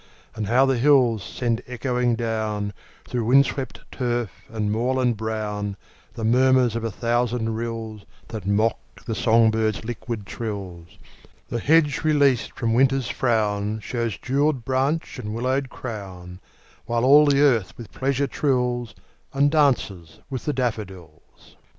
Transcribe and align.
And 0.35 0.47
how 0.47 0.65
the 0.65 0.79
hills 0.79 1.21
send 1.23 1.61
echoing 1.67 2.15
down, 2.15 2.73
Through 3.07 3.23
wind 3.25 3.45
swept 3.45 3.81
turf 3.91 4.31
and 4.49 4.71
moorland 4.71 5.15
brown, 5.15 5.77
The 6.15 6.23
murmurs 6.25 6.75
of 6.75 6.83
a 6.83 6.89
thousand 6.89 7.49
rills 7.53 8.03
That 8.29 8.47
mock 8.47 8.79
the 9.05 9.13
song 9.13 9.51
birds' 9.51 9.85
liquid 9.85 10.25
trills! 10.25 10.87
The 11.49 11.59
hedge 11.59 12.03
released 12.03 12.51
from 12.53 12.73
Winter's 12.73 13.09
frown 13.09 13.79
Shews 13.81 14.17
jewelled 14.17 14.65
branch 14.65 15.19
and 15.19 15.35
willow 15.35 15.61
crown; 15.61 16.39
While 16.87 17.05
all 17.05 17.27
the 17.27 17.41
earth 17.41 17.77
with 17.77 17.91
pleasure 17.91 18.25
trills, 18.25 18.95
And 19.35 19.51
'dances 19.51 20.17
with 20.31 20.45
the 20.45 20.53
daffodils. 20.53 21.57